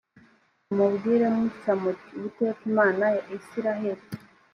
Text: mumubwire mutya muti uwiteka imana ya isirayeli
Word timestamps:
mumubwire 0.67 1.25
mutya 1.35 1.73
muti 1.81 2.07
uwiteka 2.15 2.61
imana 2.69 3.03
ya 3.15 3.21
isirayeli 3.37 4.03